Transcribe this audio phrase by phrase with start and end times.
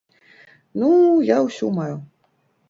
[0.83, 0.87] Ну,
[1.27, 1.93] я ўсю маю.